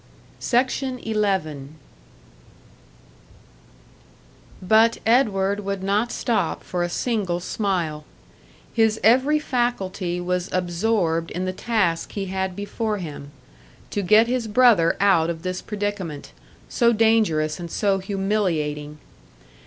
But 4.67 4.97
Edward 5.05 5.59
would 5.59 5.83
not 5.83 6.11
stop 6.11 6.63
for 6.63 6.81
a 6.81 6.89
single 6.89 7.39
smile; 7.39 8.03
his 8.73 8.99
every 9.03 9.37
faculty 9.37 10.19
was 10.19 10.49
absorbed 10.51 11.29
in 11.29 11.45
the 11.45 11.53
task 11.53 12.13
he 12.13 12.25
had 12.25 12.55
before 12.55 12.97
him, 12.97 13.29
to 13.91 14.01
get 14.01 14.25
his 14.25 14.47
brother 14.47 14.97
out 14.99 15.29
of 15.29 15.43
this 15.43 15.61
predicament, 15.61 16.31
so 16.67 16.91
dangerous 16.93 17.59
and 17.59 17.69
so 17.69 17.99
humiliating. 17.99 18.97